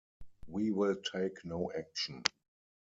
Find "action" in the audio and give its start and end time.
1.77-2.23